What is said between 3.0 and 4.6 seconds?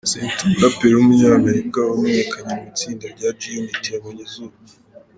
rya G-Unit yabonye izuba.